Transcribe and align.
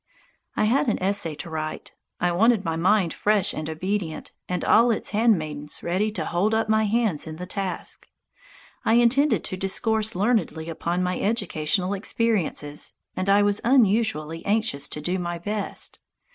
I 0.55 0.63
had 0.63 0.87
an 0.87 0.97
essay 0.97 1.35
to 1.35 1.49
write. 1.51 1.93
I 2.19 2.31
wanted 2.31 2.65
my 2.65 2.75
mind 2.75 3.13
fresh 3.13 3.53
and 3.53 3.69
obedient, 3.69 4.31
and 4.49 4.65
all 4.65 4.89
its 4.89 5.11
handmaidens 5.11 5.83
ready 5.83 6.09
to 6.13 6.25
hold 6.25 6.55
up 6.55 6.67
my 6.67 6.85
hands 6.85 7.27
in 7.27 7.35
the 7.35 7.45
task. 7.45 8.07
I 8.83 8.95
intended 8.95 9.43
to 9.43 9.57
discourse 9.57 10.15
learnedly 10.15 10.69
upon 10.69 11.03
my 11.03 11.19
educational 11.19 11.93
experiences, 11.93 12.93
and 13.15 13.29
I 13.29 13.43
was 13.43 13.61
unusually 13.63 14.43
anxious 14.43 14.89
to 14.89 15.01
do 15.01 15.19
my 15.19 15.37
best. 15.37 15.99